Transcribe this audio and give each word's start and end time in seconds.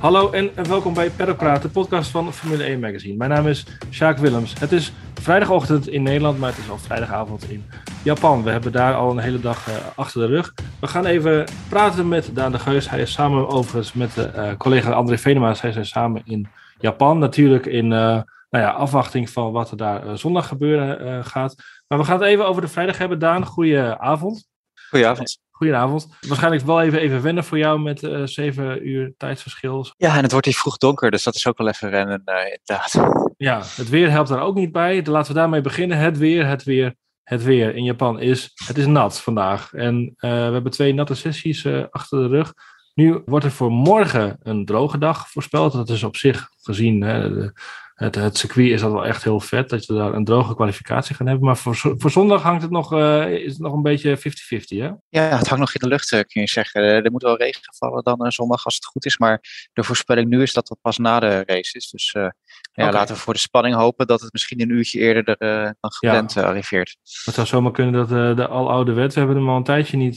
Hallo 0.00 0.30
en 0.30 0.68
welkom 0.68 0.94
bij 0.94 1.10
Paddock 1.10 1.62
de 1.62 1.68
podcast 1.68 2.10
van 2.10 2.32
Formule 2.32 2.64
1 2.64 2.80
Magazine. 2.80 3.16
Mijn 3.16 3.30
naam 3.30 3.46
is 3.46 3.66
Sjaak 3.90 4.18
Willems. 4.18 4.60
Het 4.60 4.72
is 4.72 4.92
vrijdagochtend 5.14 5.88
in 5.88 6.02
Nederland, 6.02 6.38
maar 6.38 6.50
het 6.50 6.58
is 6.58 6.70
al 6.70 6.78
vrijdagavond 6.78 7.50
in 7.50 7.64
Japan. 8.04 8.42
We 8.42 8.50
hebben 8.50 8.72
daar 8.72 8.94
al 8.94 9.10
een 9.10 9.18
hele 9.18 9.40
dag 9.40 9.68
uh, 9.68 9.74
achter 9.96 10.20
de 10.20 10.26
rug. 10.26 10.54
We 10.80 10.86
gaan 10.86 11.06
even 11.06 11.44
praten 11.68 12.08
met 12.08 12.34
Daan 12.34 12.52
de 12.52 12.58
Geus. 12.58 12.90
Hij 12.90 13.00
is 13.00 13.12
samen 13.12 13.48
overigens 13.48 13.92
met 13.92 14.14
de 14.14 14.32
uh, 14.36 14.56
collega 14.56 14.90
André 14.90 15.18
Venema. 15.18 15.54
Zij 15.54 15.72
zijn 15.72 15.86
samen 15.86 16.22
in 16.24 16.48
Japan. 16.78 17.18
Natuurlijk 17.18 17.66
in 17.66 17.88
nou 17.88 18.24
ja, 18.50 18.70
afwachting 18.70 19.30
van 19.30 19.52
wat 19.52 19.70
er 19.70 19.76
daar 19.76 20.18
zondag 20.18 20.46
gebeuren 20.46 21.24
gaat. 21.24 21.54
Maar 21.88 21.98
we 21.98 22.04
gaan 22.04 22.18
het 22.18 22.28
even 22.28 22.46
over 22.46 22.62
de 22.62 22.68
vrijdag 22.68 22.98
hebben. 22.98 23.18
Daan, 23.18 23.46
goedenavond. 23.46 24.48
Goedenavond. 24.90 25.40
Goedenavond. 25.60 26.08
Waarschijnlijk 26.20 26.64
wel 26.64 26.80
even, 26.80 27.00
even 27.00 27.22
wennen 27.22 27.44
voor 27.44 27.58
jou 27.58 27.80
met 27.80 28.02
uh, 28.02 28.26
zeven 28.26 28.88
uur 28.88 29.14
tijdsverschil. 29.16 29.86
Ja, 29.96 30.16
en 30.16 30.22
het 30.22 30.32
wordt 30.32 30.46
hier 30.46 30.54
vroeg 30.54 30.76
donker, 30.76 31.10
dus 31.10 31.22
dat 31.22 31.34
is 31.34 31.46
ook 31.46 31.58
wel 31.58 31.68
even 31.68 31.90
wennen, 31.90 32.22
uh, 32.24 32.34
inderdaad. 32.34 33.32
Ja, 33.36 33.56
het 33.56 33.88
weer 33.88 34.10
helpt 34.10 34.28
daar 34.28 34.40
ook 34.40 34.54
niet 34.54 34.72
bij. 34.72 35.04
Laten 35.04 35.32
we 35.32 35.38
daarmee 35.38 35.60
beginnen. 35.60 35.98
Het 35.98 36.18
weer, 36.18 36.46
het 36.46 36.64
weer, 36.64 36.94
het 37.22 37.42
weer 37.42 37.74
in 37.74 37.84
Japan 37.84 38.20
is, 38.20 38.50
het 38.66 38.78
is 38.78 38.86
nat 38.86 39.20
vandaag. 39.20 39.72
En 39.72 39.96
uh, 40.02 40.30
we 40.30 40.52
hebben 40.52 40.72
twee 40.72 40.94
natte 40.94 41.14
sessies 41.14 41.66
achter 41.90 42.18
de 42.18 42.28
rug. 42.28 42.52
Nu 42.94 43.22
wordt 43.24 43.44
er 43.44 43.50
voor 43.50 43.70
morgen 43.70 44.38
een 44.42 44.64
droge 44.64 44.98
dag 44.98 45.28
voorspeld. 45.28 45.72
Dat 45.72 45.88
is 45.88 46.02
op 46.02 46.16
zich 46.16 46.48
gezien 46.62 47.02
hè, 47.02 47.34
de, 47.34 47.52
het, 48.00 48.14
het 48.14 48.38
circuit 48.38 48.70
is 48.70 48.80
dat 48.80 48.92
wel 48.92 49.06
echt 49.06 49.24
heel 49.24 49.40
vet, 49.40 49.68
dat 49.68 49.86
je 49.86 49.92
daar 49.92 50.14
een 50.14 50.24
droge 50.24 50.54
kwalificatie 50.54 51.14
gaan 51.14 51.26
hebben. 51.26 51.46
Maar 51.46 51.56
voor, 51.56 51.76
voor 51.76 52.10
zondag 52.10 52.42
hangt 52.42 52.62
het 52.62 52.70
nog, 52.70 52.92
uh, 52.92 53.30
is 53.32 53.52
het 53.52 53.60
nog 53.60 53.72
een 53.72 53.82
beetje 53.82 54.18
50-50, 54.18 54.20
hè? 54.66 54.90
Ja, 55.08 55.36
het 55.38 55.48
hangt 55.48 55.58
nog 55.58 55.74
in 55.74 55.80
de 55.80 55.86
lucht, 55.86 56.12
eh, 56.12 56.20
kun 56.26 56.40
je 56.40 56.48
zeggen. 56.48 56.82
Eh, 56.82 57.04
er 57.04 57.10
moet 57.10 57.22
wel 57.22 57.36
regen 57.36 57.74
vallen 57.76 58.02
dan 58.02 58.32
zondag 58.32 58.64
als 58.64 58.74
het 58.74 58.84
goed 58.84 59.06
is. 59.06 59.18
Maar 59.18 59.68
de 59.72 59.84
voorspelling 59.84 60.28
nu 60.28 60.42
is 60.42 60.52
dat 60.52 60.68
het 60.68 60.78
pas 60.80 60.98
na 60.98 61.20
de 61.20 61.42
race 61.46 61.76
is. 61.76 61.90
Dus 61.90 62.14
uh, 62.14 62.22
ja, 62.22 62.32
okay. 62.72 62.92
laten 62.92 63.14
we 63.14 63.20
voor 63.20 63.32
de 63.32 63.38
spanning 63.38 63.74
hopen 63.74 64.06
dat 64.06 64.20
het 64.20 64.32
misschien 64.32 64.60
een 64.60 64.70
uurtje 64.70 64.98
eerder 64.98 65.36
er, 65.36 65.76
dan 65.80 65.92
gepland 65.92 66.32
ja. 66.32 66.42
arriveert. 66.42 66.96
Het 67.24 67.34
zou 67.34 67.46
zomaar 67.46 67.72
kunnen 67.72 68.06
dat 68.06 68.36
de 68.36 68.48
aloude 68.48 68.92
wet, 68.92 69.14
we 69.14 69.18
hebben 69.18 69.36
hem 69.36 69.48
al 69.48 69.56
een 69.56 69.64
tijdje 69.64 69.96
niet 69.96 70.16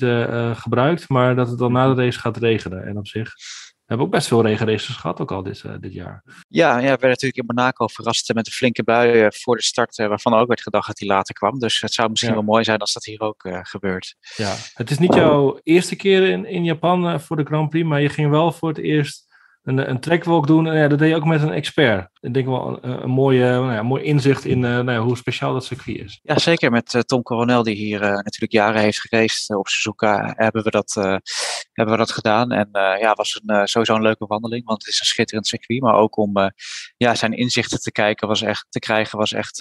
gebruikt, 0.58 1.10
maar 1.10 1.36
dat 1.36 1.50
het 1.50 1.58
dan 1.60 1.72
na 1.72 1.94
de 1.94 2.02
race 2.02 2.20
gaat 2.20 2.38
regenen. 2.38 2.86
En 2.86 2.98
op 2.98 3.08
zich 3.08 3.34
hebben 3.94 4.08
ook 4.08 4.20
best 4.20 4.28
veel 4.28 4.46
regenraces 4.46 4.96
gehad, 4.96 5.20
ook 5.20 5.32
al 5.32 5.44
dit, 5.44 5.64
uh, 5.66 5.72
dit 5.80 5.94
jaar. 5.94 6.24
Ja, 6.48 6.70
ja, 6.70 6.78
we 6.78 6.88
werden 6.88 7.10
natuurlijk 7.10 7.38
in 7.38 7.46
Monaco 7.46 7.88
verrast 7.88 8.34
met 8.34 8.48
een 8.48 8.54
flinke 8.54 8.84
bui 8.84 9.24
uh, 9.24 9.28
voor 9.30 9.56
de 9.56 9.64
start, 9.64 9.98
uh, 9.98 10.08
waarvan 10.08 10.34
ook 10.34 10.48
werd 10.48 10.62
gedacht 10.62 10.88
dat 10.88 11.00
hij 11.00 11.08
later 11.08 11.34
kwam. 11.34 11.60
Dus 11.60 11.82
het 11.82 11.94
zou 11.94 12.10
misschien 12.10 12.30
ja. 12.30 12.36
wel 12.36 12.46
mooi 12.46 12.64
zijn 12.64 12.80
als 12.80 12.94
dat 12.94 13.06
hier 13.06 13.22
ook 13.22 13.50
gebeurt. 13.62 14.16
Ja, 14.36 14.56
het 14.74 14.92
is 14.92 14.98
niet 14.98 15.14
jouw 15.14 15.60
eerste 15.64 15.96
keer 15.96 16.30
in, 16.30 16.46
in 16.46 16.64
Japan 16.64 17.22
voor 17.22 17.36
de 17.36 17.44
Grand 17.44 17.70
Prix, 17.70 17.88
maar 17.88 18.02
je 18.02 18.10
ging 18.10 18.30
wel 18.30 18.52
voor 18.52 18.70
het 18.70 18.78
eerst 18.78 19.33
een, 19.64 19.90
een 19.90 20.00
trackwalk 20.00 20.48
doen. 20.48 20.68
En 20.68 20.78
ja, 20.78 20.88
dat 20.88 21.00
deed 21.00 21.10
je 21.10 21.16
ook 21.16 21.26
met 21.26 21.42
een 21.42 21.52
expert. 21.52 22.10
Ik 22.20 22.34
denk 22.34 22.46
wel 22.46 22.80
een, 22.82 23.04
een 23.04 23.10
mooie, 23.10 23.44
nou 23.44 23.74
ja, 23.74 23.84
mooi 23.84 24.04
inzicht 24.04 24.46
in 24.46 24.60
nou 24.60 24.92
ja, 24.92 25.00
hoe 25.00 25.18
speciaal 25.18 25.54
dat 25.54 25.66
circuit 25.66 25.98
is. 25.98 26.20
Ja, 26.24 26.40
zeker. 26.40 26.72
Met 26.72 27.04
Tom 27.06 27.22
Coronel, 27.22 27.64
die 27.64 27.76
hier 27.76 28.00
natuurlijk 28.00 28.52
jaren 28.52 28.82
heeft 28.82 29.00
gereisd 29.00 29.56
op 29.56 29.68
Suzuka, 29.68 30.34
hebben 30.36 30.64
we 30.64 30.70
dat, 30.70 30.94
hebben 31.72 31.94
we 31.94 31.98
dat 31.98 32.12
gedaan. 32.12 32.52
En 32.52 32.70
ja, 33.00 33.14
was 33.14 33.42
een, 33.44 33.68
sowieso 33.68 33.96
een 33.96 34.02
leuke 34.02 34.26
wandeling, 34.26 34.66
want 34.66 34.84
het 34.84 34.94
is 34.94 35.00
een 35.00 35.06
schitterend 35.06 35.48
circuit. 35.48 35.82
Maar 35.82 35.96
ook 35.96 36.18
om 36.18 36.34
ja, 36.98 37.16
zijn 37.16 37.34
inzichten 37.34 37.80
te 37.80 37.92
kijken, 37.92 38.28
was 38.28 38.42
echt, 38.42 38.66
te 38.70 38.80
krijgen, 38.80 39.18
was 39.18 39.34
echt, 39.34 39.58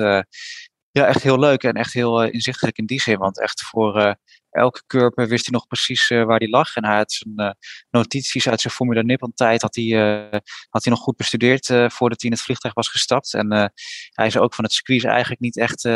ja, 0.91 1.07
echt 1.07 1.23
heel 1.23 1.39
leuk. 1.39 1.62
En 1.62 1.74
echt 1.74 1.92
heel 1.92 2.23
inzichtelijk 2.23 2.79
in 2.79 2.86
die 2.86 3.01
zin. 3.01 3.18
Want 3.18 3.41
echt 3.41 3.62
voor 3.62 4.17
elke 4.52 4.83
curb 4.86 5.14
wist 5.14 5.46
hij 5.46 5.52
nog 5.52 5.67
precies 5.67 6.11
uh, 6.11 6.24
waar 6.24 6.39
hij 6.39 6.48
lag. 6.48 6.77
En 6.77 6.85
hij 6.85 6.96
had 6.96 7.13
zijn 7.13 7.33
uh, 7.36 7.51
notities 7.90 8.48
uit 8.48 8.61
zijn 8.61 8.73
Formule 8.73 9.02
Nippon 9.02 9.33
tijd 9.35 9.63
had 9.63 9.74
hij, 9.74 9.85
uh, 9.85 10.39
had 10.68 10.85
hij 10.85 10.92
nog 10.92 11.02
goed 11.02 11.17
bestudeerd 11.17 11.67
voordat 11.67 12.20
hij 12.20 12.30
in 12.30 12.33
het 12.33 12.40
vliegtuig 12.40 12.74
was 12.74 12.89
gestapt. 12.89 13.35
En 13.35 13.73
hij 14.11 14.27
is 14.27 14.36
ook 14.36 14.55
van 14.55 14.64
het 14.64 14.73
circuit 14.73 15.05
eigenlijk 15.05 15.41
niet 15.41 15.58
echt, 15.58 15.89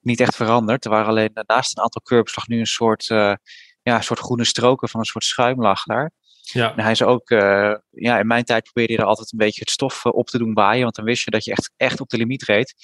niet 0.00 0.20
echt 0.20 0.36
veranderd. 0.36 0.84
Er 0.84 0.90
waren 0.90 1.06
alleen 1.06 1.30
naast 1.46 1.76
een 1.76 1.82
aantal 1.82 2.02
curbs 2.02 2.36
lag 2.36 2.48
nu 2.48 2.58
een 2.58 2.66
soort, 2.66 3.04
ja, 3.06 3.38
een 3.82 4.02
soort 4.02 4.18
groene 4.18 4.44
stroken 4.44 4.88
van 4.88 5.00
een 5.00 5.06
soort 5.06 5.24
schuim 5.24 5.60
lag 5.60 5.82
daar. 5.82 6.10
Ja. 6.42 6.76
En 6.76 6.82
hij 6.82 6.92
is 6.92 7.02
ook, 7.02 7.28
ja, 7.90 8.18
in 8.18 8.26
mijn 8.26 8.44
tijd 8.44 8.62
probeerde 8.62 8.92
hij 8.92 9.02
er 9.02 9.08
altijd 9.08 9.32
een 9.32 9.38
beetje 9.38 9.60
het 9.60 9.70
stof 9.70 10.06
op 10.06 10.26
te 10.26 10.38
doen 10.38 10.54
waaien, 10.54 10.82
want 10.82 10.94
dan 10.94 11.04
wist 11.04 11.24
je 11.24 11.30
dat 11.30 11.44
je 11.44 11.50
echt, 11.50 11.72
echt 11.76 12.00
op 12.00 12.08
de 12.08 12.16
limiet 12.16 12.42
reed. 12.42 12.74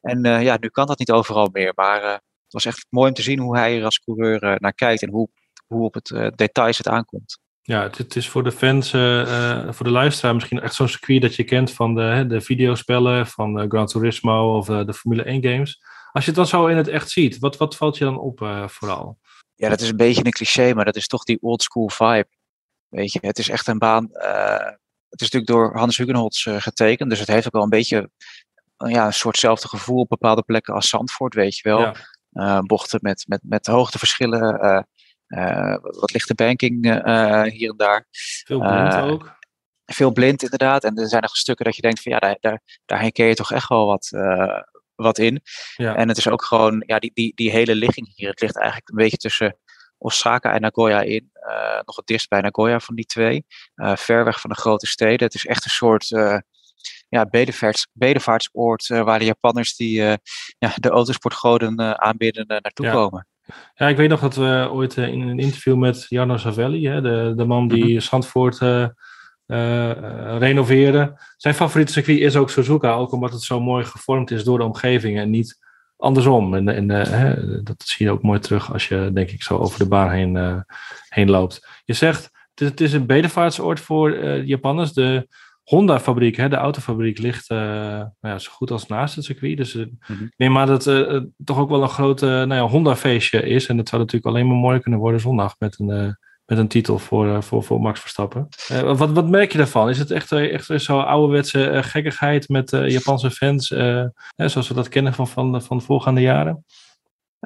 En 0.00 0.42
ja, 0.42 0.56
nu 0.60 0.68
kan 0.68 0.86
dat 0.86 0.98
niet 0.98 1.10
overal 1.10 1.48
meer, 1.52 1.72
maar 1.74 2.22
was 2.54 2.64
echt 2.64 2.86
mooi 2.90 3.08
om 3.08 3.14
te 3.14 3.22
zien 3.22 3.38
hoe 3.38 3.56
hij 3.56 3.78
er 3.78 3.84
als 3.84 3.98
coureur 3.98 4.42
uh, 4.42 4.54
naar 4.56 4.74
kijkt 4.74 5.02
en 5.02 5.10
hoe, 5.10 5.28
hoe 5.66 5.84
op 5.84 5.94
het 5.94 6.10
uh, 6.10 6.26
details 6.34 6.78
het 6.78 6.88
aankomt. 6.88 7.38
Ja, 7.62 7.90
het, 7.96 8.16
is 8.16 8.28
voor 8.28 8.44
de 8.44 8.52
fans, 8.52 8.92
uh, 8.92 9.72
voor 9.72 9.86
de 9.86 9.92
luisteraar 9.92 10.34
misschien 10.34 10.60
echt 10.60 10.74
zo'n 10.74 10.88
circuit 10.88 11.22
dat 11.22 11.34
je 11.34 11.44
kent 11.44 11.70
van 11.72 11.94
de, 11.94 12.24
de 12.28 12.40
videospellen, 12.40 13.26
van 13.26 13.70
Gran 13.70 13.86
Turismo 13.86 14.56
of 14.56 14.66
de 14.66 14.94
Formule 14.94 15.22
1 15.22 15.42
games. 15.42 15.82
Als 16.12 16.24
je 16.24 16.30
het 16.30 16.38
dan 16.38 16.46
zo 16.46 16.66
in 16.66 16.76
het 16.76 16.88
echt 16.88 17.10
ziet, 17.10 17.38
wat, 17.38 17.56
wat 17.56 17.76
valt 17.76 17.98
je 17.98 18.04
dan 18.04 18.18
op 18.18 18.38
vooral? 18.66 19.18
Ja, 19.54 19.68
dat 19.68 19.80
is 19.80 19.88
een 19.88 19.96
beetje 19.96 20.24
een 20.24 20.30
cliché, 20.30 20.74
maar 20.74 20.84
dat 20.84 20.96
is 20.96 21.06
toch 21.06 21.24
die 21.24 21.40
old 21.40 21.62
school 21.62 21.88
vibe. 21.88 22.28
Weet 22.88 23.12
je, 23.12 23.18
het 23.22 23.38
is 23.38 23.48
echt 23.48 23.66
een 23.66 23.78
baan. 23.78 24.08
het 25.08 25.20
is 25.20 25.30
natuurlijk 25.30 25.46
door 25.46 25.76
Hans 25.76 25.96
Hugenholz 25.96 26.46
getekend, 26.58 27.10
dus 27.10 27.18
het 27.18 27.28
heeft 27.28 27.46
ook 27.46 27.52
wel 27.52 27.62
een 27.62 27.68
beetje 27.68 28.10
ja, 28.76 29.06
een 29.06 29.12
soortzelfde 29.12 29.68
gevoel 29.68 30.00
op 30.00 30.08
bepaalde 30.08 30.42
plekken 30.42 30.74
als 30.74 30.88
Zandvoort, 30.88 31.34
weet 31.34 31.56
je 31.56 31.68
wel. 31.68 31.80
Ja. 31.80 31.94
Uh, 32.34 32.58
bochten 32.58 32.98
met, 33.02 33.24
met, 33.28 33.40
met 33.42 33.66
hoogteverschillen, 33.66 34.64
uh, 34.64 34.82
uh, 35.28 35.76
wat 35.80 36.12
lichte 36.12 36.34
banking 36.34 36.84
hier 37.52 37.70
en 37.70 37.76
daar. 37.76 38.06
Veel 38.46 38.60
blind 38.60 38.94
ook. 38.94 39.36
Veel 39.84 40.12
blind 40.12 40.42
inderdaad. 40.42 40.84
En 40.84 40.96
er 40.96 41.08
zijn 41.08 41.22
nog 41.22 41.36
stukken 41.36 41.64
dat 41.64 41.76
je 41.76 41.82
denkt 41.82 42.02
van 42.02 42.12
ja, 42.12 42.18
daar, 42.18 42.36
daar, 42.40 42.60
daar 42.84 43.00
herken 43.00 43.26
je 43.26 43.34
toch 43.34 43.52
echt 43.52 43.68
wel 43.68 43.86
wat, 43.86 44.10
wat 44.94 45.18
in. 45.18 45.42
Ja. 45.76 45.96
En 45.96 46.08
het 46.08 46.16
is 46.16 46.28
ook 46.28 46.44
gewoon, 46.44 46.82
ja, 46.86 46.98
die, 46.98 47.10
die, 47.14 47.32
die 47.34 47.50
hele 47.50 47.74
ligging 47.74 48.12
hier, 48.14 48.30
het 48.30 48.40
ligt 48.40 48.56
eigenlijk 48.56 48.88
een 48.88 48.96
beetje 48.96 49.16
tussen 49.16 49.58
Osaka 49.98 50.52
en 50.52 50.60
Nagoya 50.60 51.00
in. 51.00 51.30
nog 51.84 51.96
het 51.96 52.06
dichtst 52.06 52.28
bij 52.28 52.40
Nagoya 52.40 52.80
van 52.80 52.94
die 52.94 53.06
twee. 53.06 53.44
ver 53.94 54.24
weg 54.24 54.40
van 54.40 54.50
de 54.50 54.56
grote 54.56 54.86
steden. 54.86 55.26
Het 55.26 55.34
is 55.34 55.46
echt 55.46 55.64
een 55.64 55.70
soort 55.70 56.10
ja, 57.14 57.26
bedevaarts, 57.26 57.88
bedevaartsoord 57.92 58.88
uh, 58.88 59.02
waar 59.02 59.18
de 59.18 59.24
Japanners 59.24 59.76
die 59.76 60.00
uh, 60.00 60.14
ja, 60.58 60.72
de 60.74 60.88
autosportgoden 60.88 61.80
uh, 61.80 61.90
aanbidden 61.90 62.44
naartoe 62.46 62.86
ja. 62.86 62.92
komen. 62.92 63.26
Ja, 63.74 63.88
ik 63.88 63.96
weet 63.96 64.08
nog 64.08 64.20
dat 64.20 64.36
we 64.36 64.68
ooit 64.70 64.96
in 64.96 65.20
een 65.20 65.38
interview 65.38 65.76
met 65.76 66.06
Jarno 66.08 66.36
Savelli, 66.36 66.86
hè, 66.88 67.00
de, 67.00 67.32
de 67.36 67.44
man 67.44 67.68
die 67.68 67.84
mm 67.84 67.90
-hmm. 67.90 68.00
Zandvoort 68.00 68.58
renoveerde. 70.38 71.20
Zijn 71.36 71.54
favoriete 71.54 71.92
circuit 71.92 72.18
is 72.18 72.36
ook 72.36 72.50
Suzuka, 72.50 72.92
ook 72.92 73.12
omdat 73.12 73.32
het 73.32 73.42
zo 73.42 73.60
mooi 73.60 73.84
gevormd 73.84 74.30
is 74.30 74.44
door 74.44 74.58
de 74.58 74.64
omgeving 74.64 75.18
en 75.18 75.30
niet 75.30 75.58
andersom. 75.96 76.54
En, 76.54 76.68
en 76.68 76.90
hè, 76.90 77.62
dat 77.62 77.82
zie 77.84 78.06
je 78.06 78.12
ook 78.12 78.22
mooi 78.22 78.38
terug 78.38 78.72
als 78.72 78.88
je, 78.88 79.10
denk 79.12 79.30
ik, 79.30 79.42
zo 79.42 79.58
over 79.58 79.78
de 79.78 79.88
baan 79.88 80.10
heen, 80.10 80.64
heen 81.08 81.30
loopt. 81.30 81.68
Je 81.84 81.92
zegt, 81.92 82.24
het 82.24 82.60
is, 82.60 82.68
het 82.68 82.80
is 82.80 82.92
een 82.92 83.06
bedevaartsoord 83.06 83.80
voor 83.80 84.18
Japanners. 84.44 84.92
De, 84.92 85.28
Honda-fabriek, 85.64 86.36
de 86.50 86.56
autofabriek, 86.56 87.18
ligt 87.18 87.50
uh, 87.50 87.58
nou 87.58 88.10
ja, 88.20 88.38
zo 88.38 88.50
goed 88.52 88.70
als 88.70 88.86
naast 88.86 89.14
het 89.14 89.24
circuit. 89.24 89.56
Dus 89.56 89.74
uh, 89.74 89.86
mm-hmm. 90.08 90.32
neem 90.36 90.52
maar 90.52 90.66
dat 90.66 90.84
het 90.84 91.08
uh, 91.08 91.20
toch 91.44 91.58
ook 91.58 91.68
wel 91.68 91.82
een 91.82 91.88
groot 91.88 92.20
nou 92.20 92.54
ja, 92.54 92.60
Honda-feestje 92.60 93.42
is. 93.42 93.66
En 93.66 93.76
dat 93.76 93.88
zou 93.88 94.00
natuurlijk 94.00 94.34
alleen 94.34 94.46
maar 94.46 94.56
mooi 94.56 94.80
kunnen 94.80 95.00
worden 95.00 95.20
zondag 95.20 95.54
met 95.58 95.78
een, 95.78 96.16
met 96.46 96.58
een 96.58 96.68
titel 96.68 96.98
voor, 96.98 97.42
voor, 97.42 97.62
voor 97.62 97.80
Max 97.80 98.00
Verstappen. 98.00 98.48
wat, 98.84 99.10
wat 99.10 99.28
merk 99.28 99.52
je 99.52 99.58
daarvan? 99.58 99.88
Is 99.88 99.98
het 99.98 100.10
echt, 100.10 100.32
echt 100.32 100.70
zo'n 100.74 101.06
ouderwetse 101.06 101.80
gekkigheid 101.82 102.48
met 102.48 102.70
Japanse 102.70 103.30
fans, 103.30 103.66
zoals 104.36 104.68
we 104.68 104.74
dat 104.74 104.88
kennen 104.88 105.14
van, 105.14 105.28
van, 105.28 105.62
van 105.62 105.78
de 105.78 105.84
voorgaande 105.84 106.20
jaren? 106.20 106.64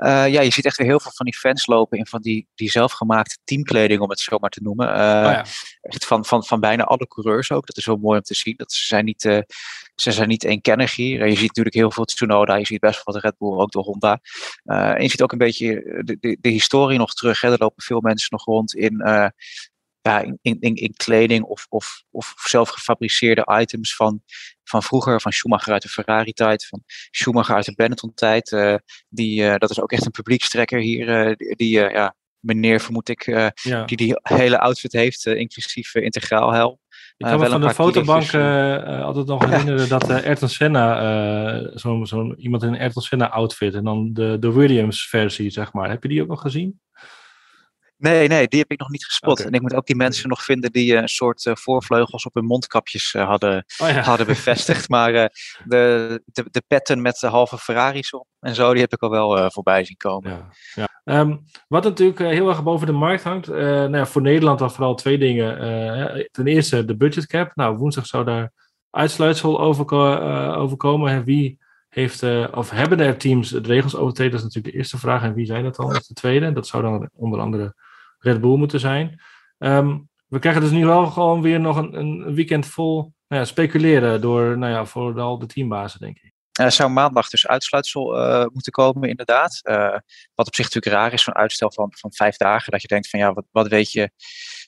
Uh, 0.03 0.29
ja, 0.29 0.41
je 0.41 0.53
ziet 0.53 0.65
echt 0.65 0.77
weer 0.77 0.87
heel 0.87 1.01
veel 1.01 1.13
van 1.15 1.27
die 1.27 1.37
fans 1.37 1.67
lopen 1.67 1.99
in 1.99 2.07
van 2.07 2.21
die, 2.21 2.49
die 2.55 2.71
zelfgemaakte 2.71 3.39
teamkleding, 3.45 4.01
om 4.01 4.11
het 4.11 4.21
zo 4.21 4.39
maar 4.39 4.51
te 4.51 4.63
noemen. 4.63 4.87
Uh, 4.87 4.93
oh 4.95 4.97
ja. 5.33 5.45
Echt 5.81 6.07
van, 6.07 6.25
van, 6.25 6.45
van 6.45 6.61
bijna 6.61 6.85
alle 6.85 7.07
coureurs 7.09 7.51
ook. 7.51 7.67
Dat 7.67 7.77
is 7.77 7.87
wel 7.87 7.97
mooi 7.97 8.17
om 8.17 8.23
te 8.23 8.35
zien. 8.35 8.55
Dat 8.57 8.73
ze 8.73 8.87
zijn 8.87 9.05
niet, 9.05 9.25
uh, 9.25 9.39
ze 9.95 10.13
zijn 10.13 10.29
niet 10.29 10.45
eenkennig 10.45 10.97
hier. 10.97 11.27
Je 11.27 11.37
ziet 11.37 11.47
natuurlijk 11.47 11.75
heel 11.75 11.91
veel 11.91 12.05
Tsunoda, 12.05 12.55
je 12.57 12.67
ziet 12.67 12.81
best 12.81 13.05
wel 13.05 13.15
de 13.15 13.21
Red 13.21 13.39
Bull, 13.39 13.59
ook 13.59 13.71
door 13.71 13.85
Honda. 13.85 14.21
en 14.65 15.03
je 15.03 15.09
ziet 15.09 15.23
ook 15.23 15.33
een 15.33 15.39
beetje 15.39 16.01
de, 16.05 16.17
de, 16.21 16.39
de 16.41 16.49
historie 16.49 16.99
nog 16.99 17.15
terug. 17.15 17.41
Hè. 17.41 17.53
Er 17.53 17.59
lopen 17.59 17.83
veel 17.83 18.01
mensen 18.01 18.29
nog 18.31 18.45
rond 18.45 18.75
in 18.75 19.03
ja, 20.09 20.21
in, 20.21 20.57
in, 20.61 20.75
in 20.75 20.95
kleding 20.97 21.45
of, 21.45 21.67
of, 21.69 22.03
of 22.11 22.35
zelf 22.37 22.69
gefabriceerde 22.69 23.59
items 23.61 23.97
van, 23.97 24.23
van 24.65 24.83
vroeger, 24.83 25.21
van 25.21 25.33
Schumacher 25.33 25.73
uit 25.73 25.83
de 25.83 25.89
Ferrari-tijd, 25.89 26.67
van 26.67 26.83
Schumacher 27.11 27.55
uit 27.55 27.65
de 27.65 27.75
Benetton-tijd. 27.75 28.51
Uh, 28.51 28.75
die, 29.09 29.43
uh, 29.43 29.55
dat 29.57 29.71
is 29.71 29.81
ook 29.81 29.93
echt 29.93 30.05
een 30.05 30.11
publiekstrekker 30.11 30.81
hier, 30.81 31.29
uh, 31.29 31.35
die, 31.37 31.71
ja, 31.71 32.15
meneer 32.39 32.81
vermoed 32.81 33.09
ik, 33.09 33.25
ja. 33.63 33.85
die 33.85 33.97
die 33.97 34.19
hele 34.23 34.59
outfit 34.59 34.93
heeft, 34.93 35.27
inclusief 35.27 35.95
integraal 35.95 36.53
hel. 36.53 36.81
Ik 37.17 37.27
kan 37.27 37.39
me 37.39 37.49
van 37.49 37.61
de 37.61 37.75
fotobank 37.75 38.35
altijd 38.35 39.27
nog 39.27 39.45
herinneren 39.49 39.89
dat 39.89 40.11
Ayrton 40.11 40.49
Senna, 40.49 41.79
zo'n 41.79 42.07
zo 42.07 42.35
iemand 42.35 42.63
in 42.63 42.69
een 42.69 42.81
Ayrton 42.81 43.03
Senna 43.03 43.31
outfit 43.31 43.75
en 43.75 43.85
dan 43.85 44.13
de, 44.13 44.37
de 44.41 44.53
Williams 44.53 45.09
versie, 45.09 45.51
zeg 45.51 45.73
maar. 45.73 45.91
Heb 45.91 46.03
je 46.03 46.09
die 46.09 46.23
ook 46.23 46.29
nog 46.29 46.41
gezien? 46.41 46.81
Nee, 47.99 48.29
nee, 48.29 48.49
die 48.49 48.59
heb 48.59 48.71
ik 48.71 48.79
nog 48.79 48.91
niet 48.91 49.05
gespot. 49.05 49.41
En 49.45 49.53
ik 49.53 49.61
moet 49.61 49.75
ook 49.75 49.87
die 49.87 49.97
mensen 49.97 50.29
nog 50.29 50.45
vinden 50.45 50.73
die 50.73 50.95
eh, 50.95 51.01
een 51.01 51.09
soort 51.09 51.47
eh, 51.47 51.55
voorvleugels 51.55 52.25
op 52.25 52.35
hun 52.35 52.45
mondkapjes 52.45 53.15
eh, 53.15 53.27
hadden, 53.27 53.65
Oh 53.79 53.89
ja. 53.89 54.01
hadden 54.01 54.27
bevestigd. 54.27 54.89
Maar 54.99 55.13
de, 55.65 56.23
de, 56.25 56.45
de 56.51 56.63
petten 56.67 57.03
met 57.03 57.19
de 57.19 57.27
halve 57.27 57.59
Ferraris 57.59 58.13
op 58.13 58.27
en 58.41 58.55
zo, 58.55 58.73
die 58.73 58.81
heb 58.81 58.93
ik 58.93 59.03
al 59.03 59.11
wel 59.11 59.51
voorbij 59.51 59.85
zien 59.85 59.97
komen. 59.97 60.31
Ja, 60.31 60.49
ja. 60.75 60.89
Ehm, 61.05 61.37
wat 61.69 61.85
natuurlijk 61.85 62.19
heel 62.19 62.49
erg 62.49 62.63
boven 62.63 62.87
de 62.87 62.93
markt 62.93 63.23
hangt, 63.23 63.47
nou 63.47 63.97
ja, 63.97 64.07
voor 64.07 64.23
Nederland 64.23 64.59
dan 64.59 64.71
vooral 64.71 64.95
twee 64.95 65.19
dingen. 65.19 66.29
Ten 66.31 66.47
eerste 66.47 66.85
de 66.85 66.97
budgetcap. 66.97 67.51
Nou, 67.55 67.77
woensdag 67.77 68.07
zou 68.07 68.25
daar 68.25 68.53
uitsluitsel 68.91 69.61
over, 69.61 69.87
over 70.57 70.77
komen. 70.77 71.13
Hè, 71.13 71.25
Wie 71.25 71.59
heeft, 71.89 72.23
of 72.53 72.71
hebben 72.71 73.01
er 73.01 73.17
teams 73.17 73.49
de 73.49 73.61
regels 73.61 73.97
overtreden? 73.97 74.33
Dat 74.33 74.41
is 74.41 74.47
natuurlijk 74.47 74.75
de 74.75 74.79
eerste 74.81 74.99
vraag. 74.99 75.23
En 75.23 75.35
wie 75.35 75.47
zijn 75.47 75.65
dat 75.65 75.77
dan? 75.77 75.87
Dat 75.87 76.01
is 76.01 76.07
de 76.07 76.15
tweede. 76.15 76.53
Dat 76.53 76.67
zou 76.67 76.83
dan 76.83 77.11
onder 77.13 77.41
andere 77.41 77.75
Red 78.19 78.41
Bull 78.41 78.57
moeten 78.57 78.81
zijn. 78.81 79.21
Ehm, 79.59 79.99
we 80.27 80.39
krijgen 80.39 80.63
dus 80.63 80.71
nu 80.71 80.87
wel 80.87 81.07
gewoon 81.07 81.43
weer 81.43 81.61
nog 81.61 81.77
een, 81.77 81.95
een 81.95 82.35
weekend 82.35 82.67
vol 82.67 83.13
nou 83.29 83.43
ja, 83.43 83.45
speculeren 83.45 84.21
door, 84.21 84.59
nou 84.59 84.73
ja, 84.73 84.85
vooral 84.85 85.39
de 85.39 85.47
teambazen, 85.47 86.01
denk 86.01 86.19
ik. 86.19 86.33
Er 86.53 86.73
zou 86.73 86.91
maandag 86.91 87.29
dus 87.29 87.47
uitsluitsel 87.47 88.19
eh, 88.19 88.47
moeten 88.53 88.73
komen, 88.73 89.09
inderdaad. 89.09 89.61
Eh, 89.63 89.97
wat 90.35 90.47
op 90.47 90.55
zich 90.55 90.65
natuurlijk 90.65 90.95
raar 90.95 91.13
is, 91.13 91.23
zo'n 91.23 91.35
uitstel 91.35 91.73
van, 91.73 91.93
van 91.97 92.13
vijf 92.13 92.37
dagen. 92.37 92.73
Dat 92.73 92.83
je 92.83 92.89
denkt 92.89 93.09
van 93.11 93.21
ja, 93.21 93.33
wat, 93.33 93.45
wat 93.51 93.69
weet 93.69 93.93
je 93.93 94.11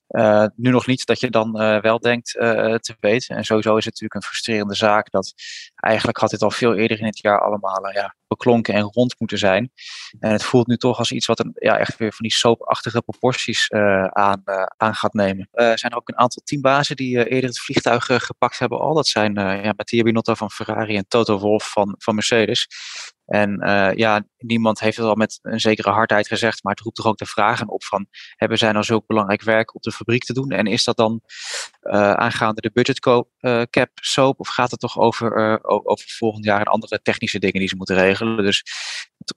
eh, 0.07 0.47
nu 0.57 0.71
nog 0.71 0.87
niet, 0.87 1.07
dat 1.07 1.21
je 1.21 1.31
dan 1.31 1.53
wel 1.81 1.99
denkt 1.99 2.33
te 2.33 2.97
weten. 3.01 3.37
En 3.37 3.45
sowieso 3.45 3.77
is 3.77 3.85
het 3.85 3.93
natuurlijk 3.93 4.15
een 4.15 4.29
frustrerende 4.29 4.75
zaak. 4.75 5.11
Dat 5.11 5.33
eigenlijk 5.75 6.19
had 6.19 6.31
dit 6.31 6.43
al 6.43 6.51
veel 6.51 6.75
eerder 6.75 6.99
in 6.99 7.07
het 7.07 7.19
jaar 7.19 7.41
allemaal 7.41 7.93
ja, 7.93 8.15
beklonken 8.31 8.75
en 8.75 8.83
rond 8.83 9.15
moeten 9.19 9.39
zijn. 9.39 9.73
En 10.19 10.33
het 10.33 10.43
voelt 10.43 10.67
nu 10.67 10.77
toch 10.77 10.99
als 10.99 11.13
iets 11.13 11.27
wat 11.27 11.39
een, 11.39 11.53
ja, 11.55 11.79
echt 11.79 11.97
weer 11.97 12.13
van 12.13 12.27
die 12.27 12.37
soapachtige 12.37 13.03
proporties 13.03 13.67
eh, 13.69 14.05
aan, 14.05 14.43
eh, 14.45 14.63
aan 14.77 14.95
gaat 14.95 15.13
nemen. 15.13 15.49
Er 15.51 15.79
zijn 15.79 15.93
er 15.93 15.99
ook 15.99 16.09
een 16.09 16.19
aantal 16.19 16.43
teambazen 16.45 16.97
die 16.97 17.25
eh, 17.25 17.33
eerder 17.33 17.49
het 17.49 17.61
vliegtuig 17.61 18.09
eh, 18.09 18.21
gepakt 18.21 18.59
hebben 18.59 18.81
al. 18.81 18.95
Dat 18.95 19.09
zijn 19.09 19.37
eh 19.37 19.65
ja, 19.65 19.73
Mattia 19.77 20.03
Binotto 20.03 20.35
van 20.35 20.51
Ferrari 20.51 20.97
en 20.97 21.09
Toto 21.09 21.39
Wolff 21.39 21.73
van, 21.73 21.95
van 21.99 22.15
Mercedes. 22.15 22.69
En 23.31 23.59
eh, 23.59 23.97
ja, 23.97 24.23
niemand 24.39 24.81
heeft 24.81 24.97
het 24.97 25.07
al 25.07 25.15
met 25.15 25.39
een 25.43 25.61
zekere 25.61 25.91
hardheid 25.91 26.27
gezegd, 26.27 26.63
maar 26.63 26.73
het 26.73 26.83
roept 26.83 26.97
toch 26.97 27.07
ook 27.07 27.19
de 27.19 27.27
vragen 27.27 27.69
op 27.69 27.85
van, 27.85 28.07
hebben 28.37 28.59
zij 28.59 28.73
nou 28.73 28.85
zulk 28.85 29.07
belangrijk 29.07 29.43
werk 29.43 29.75
op 29.75 29.83
de 29.83 29.93
fabriek 29.93 30.25
te 30.25 30.33
doen? 30.33 30.51
En 30.51 30.67
is 30.67 30.85
dat 30.85 30.97
dan 30.97 31.21
eh, 31.81 32.13
aangaande 32.13 32.61
de 32.61 32.71
budget 32.73 33.01
co- 33.01 33.29
eh, 33.39 33.63
cap 33.71 33.89
soap, 33.95 34.41
of 34.41 34.49
gaat 34.49 34.71
het 34.71 34.81
toch 34.81 34.99
over, 34.99 35.59
over 35.65 36.09
volgend 36.09 36.45
jaar 36.45 36.61
en 36.61 36.67
andere 36.67 37.01
technische 37.03 37.39
dingen 37.39 37.59
die 37.59 37.69
ze 37.69 37.77
moeten 37.77 37.97
regelen? 37.97 38.45
Dus 38.45 38.65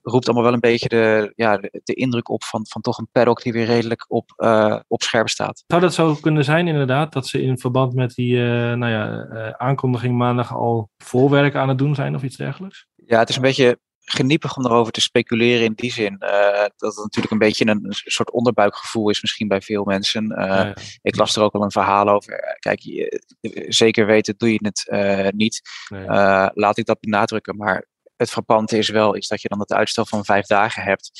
het 0.01 0.11
roept 0.11 0.25
allemaal 0.25 0.43
wel 0.43 0.53
een 0.53 0.59
beetje 0.59 0.89
de, 0.89 1.33
ja, 1.35 1.57
de, 1.57 1.93
indruk 1.93 2.29
op 2.29 2.43
van, 2.43 2.65
van 2.69 2.81
toch 2.81 2.97
een 2.97 3.07
paddock 3.11 3.41
die 3.41 3.53
weer 3.53 3.65
redelijk 3.65 4.05
op, 4.07 4.33
eh, 4.35 4.79
op 4.87 5.03
scherp 5.03 5.29
staat. 5.29 5.63
Zou 5.67 5.81
dat 5.81 5.93
zo 5.93 6.15
kunnen 6.15 6.43
zijn, 6.43 6.67
inderdaad, 6.67 7.13
dat 7.13 7.27
ze 7.27 7.41
in 7.41 7.57
verband 7.57 7.93
met 7.93 8.13
die 8.13 8.37
eh, 8.37 8.73
nou 8.73 8.91
ja, 8.91 9.27
eh, 9.31 9.49
aankondiging 9.49 10.17
maandag 10.17 10.53
al 10.53 10.89
voorwerk 10.97 11.55
aan 11.55 11.69
het 11.69 11.77
doen 11.77 11.95
zijn 11.95 12.15
of 12.15 12.23
iets 12.23 12.37
dergelijks? 12.37 12.87
Ja, 12.95 13.19
het 13.19 13.29
is 13.29 13.35
een 13.35 13.41
beetje 13.41 13.79
geniepig 13.99 14.57
om 14.57 14.65
erover 14.65 14.91
te 14.91 15.01
speculeren 15.01 15.65
in 15.65 15.73
die 15.73 15.91
zin. 15.91 16.15
dat 16.19 16.95
het 16.95 17.03
natuurlijk 17.03 17.31
een 17.31 17.37
beetje 17.37 17.67
een, 17.67 17.85
een 17.85 17.93
soort 17.93 18.31
onderbuikgevoel 18.31 19.09
is 19.09 19.21
misschien 19.21 19.47
bij 19.47 19.61
veel 19.61 19.83
mensen. 19.83 20.27
Ja, 20.27 20.45
ja. 20.45 20.73
Ik 21.01 21.15
las 21.15 21.35
er 21.35 21.43
ook 21.43 21.53
al 21.53 21.63
een 21.63 21.71
verhaal 21.71 22.09
over. 22.09 22.57
Kijk, 22.59 22.79
je, 22.79 23.23
zeker 23.67 24.05
weten 24.05 24.33
doe 24.37 24.51
je 24.51 24.59
het 24.61 25.33
niet. 25.35 25.61
Nee. 25.89 26.05
Laat 26.53 26.77
ik 26.77 26.85
dat 26.85 26.99
benadrukken. 26.99 27.57
Maar 27.57 27.87
het 28.15 28.29
frappante 28.29 28.77
is 28.77 28.89
wel 28.89 29.13
is 29.13 29.27
dat 29.27 29.41
je 29.41 29.47
dan 29.47 29.59
het 29.59 29.73
uitstel 29.73 30.05
van 30.05 30.25
vijf 30.25 30.45
dagen 30.45 30.83
hebt. 30.83 31.11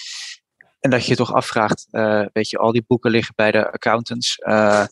En 0.80 0.90
dat 0.90 1.04
je 1.04 1.10
je 1.10 1.16
toch 1.16 1.34
afvraagt, 1.34 1.88
eh, 1.92 2.26
weet 2.34 2.50
je, 2.50 2.58
al 2.58 2.72
die 2.72 2.84
boeken 2.88 3.12
liggen 3.12 3.36
bij 3.36 3.52
de 3.52 3.72
accountants. 3.72 4.38
eh, 4.38 4.86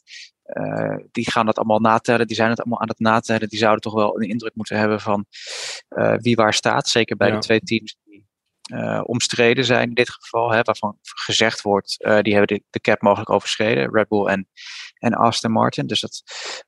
eh, 0.44 0.98
die 1.12 1.32
gaan 1.32 1.46
dat 1.46 1.58
allemaal 1.58 1.80
natellen, 1.80 2.28
die 2.28 2.36
zijn 2.36 2.50
het 2.50 2.60
allemaal 2.60 2.82
aan 2.82 2.88
het 2.88 3.00
natellen. 3.00 3.50
Die 3.50 3.60
zouden 3.60 3.82
toch 3.82 3.94
wel 3.94 4.22
een 4.22 4.30
indruk 4.30 4.56
moeten 4.56 4.78
hebben 4.78 5.00
van 5.00 5.26
wie 6.18 6.36
waar 6.36 6.54
staat. 6.54 6.88
Zeker 6.88 7.16
bij 7.18 7.28
Ja. 7.28 7.34
de 7.34 7.40
twee 7.40 7.60
teams 7.60 7.96
omstreden 9.04 9.66
zijn 9.66 9.88
in 9.88 9.94
dit 9.94 10.10
geval. 10.10 10.52
Hè, 10.52 10.62
waarvan 10.62 10.98
gezegd 11.02 11.62
wordt, 11.62 12.04
eh, 12.04 12.20
die 12.20 12.36
hebben 12.36 12.58
de, 12.58 12.64
de 12.70 12.80
cap 12.80 13.02
mogelijk 13.02 13.30
overschreden. 13.30 13.94
Red 13.94 14.08
Bull 14.08 14.26
en, 14.26 14.48
en 14.98 15.14
Aston 15.14 15.52
Martin. 15.52 15.88
Dus 15.88 16.02
dat 16.02 16.22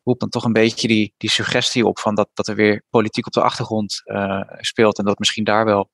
roept 0.04 0.20
dan 0.20 0.30
toch 0.30 0.44
een 0.44 0.54
beetje 0.54 0.88
die, 0.88 1.14
die 1.18 1.30
suggestie 1.30 1.86
op 1.86 2.00
van 2.00 2.16
dat, 2.16 2.30
dat 2.34 2.48
er 2.48 2.56
weer 2.56 2.84
politiek 2.90 3.26
op 3.26 3.34
de 3.34 3.42
achtergrond 3.42 4.02
eh, 4.04 4.42
speelt. 4.60 4.98
En 4.98 5.06
dat 5.06 5.20
misschien 5.20 5.44
daar 5.44 5.66
wel 5.66 5.90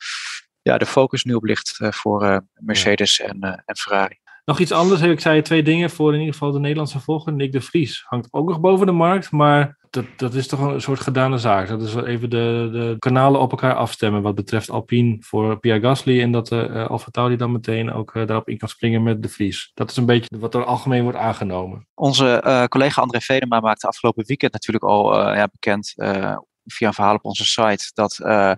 ja, 0.62 0.78
de 0.78 0.86
focus 0.86 1.24
nu 1.24 1.34
op 1.34 1.44
ligt 1.44 1.75
eh, 1.80 1.92
voor 1.92 2.24
eh, 2.24 2.38
Mercedes 2.54 3.19
en, 3.19 3.40
eh, 3.40 3.50
en 3.66 3.78
Ferrari. 3.78 4.19
Nog 4.46 4.60
iets 4.60 4.72
anders, 4.72 5.01
ik 5.01 5.19
zei 5.19 5.42
twee 5.42 5.63
dingen 5.63 5.90
voor 5.90 6.13
in 6.13 6.19
ieder 6.19 6.34
geval 6.34 6.51
de 6.51 6.60
Nederlandse 6.60 7.00
volger. 7.00 7.34
Nick 7.34 7.51
de 7.51 7.62
Vries 7.62 8.04
hangt 8.06 8.28
ook 8.31 8.50
nog 8.50 8.60
boven 8.60 8.86
de 8.86 8.92
markt, 8.92 9.31
maar 9.31 9.78
dat, 9.89 10.06
dat 10.15 10.33
is 10.33 10.47
toch 10.47 10.59
een 10.59 10.81
soort 10.81 11.00
gedane 11.00 11.38
zaak. 11.38 11.68
Dat 11.68 11.81
is 11.81 11.95
even 11.95 12.30
de, 12.30 12.69
de 12.71 12.95
kanalen 13.00 13.41
op 13.41 13.51
elkaar 13.51 13.75
afstemmen 13.75 14.21
wat 14.21 14.36
betreft 14.36 14.69
Alpine 14.69 15.18
voor 15.19 15.59
Pierre 15.59 15.81
Gasly 15.81 16.21
en 16.21 16.31
dat 16.31 16.51
uh, 16.51 16.88
Alfa 16.88 17.12
Tauri 17.12 17.36
dan 17.36 17.51
meteen 17.51 17.91
ook 17.91 18.15
uh, 18.15 18.25
daarop 18.25 18.50
in 18.50 18.57
kan 18.57 18.68
springen 18.68 19.03
met 19.03 19.21
de 19.24 19.30
Vries. 19.30 19.71
Dat 19.74 19.89
is 19.89 19.97
een 19.97 20.06
beetje 20.06 20.38
wat 20.39 20.56
er 20.56 20.65
algemeen 20.65 21.03
wordt 21.03 21.18
aangenomen. 21.18 21.88
Onze 21.94 22.65
collega 22.69 23.01
André 23.01 23.19
Vedema 23.19 23.59
maakte 23.59 23.88
afgelopen 23.88 24.25
weekend 24.25 24.51
natuurlijk 24.53 24.86
al 24.86 25.33
ja, 25.36 25.47
bekend 25.51 25.94
via 26.71 26.88
een 26.88 26.94
verhaal 26.94 27.16
op 27.16 27.25
onze 27.25 27.45
site 27.45 27.92
dat 27.94 28.19
uh, 28.21 28.54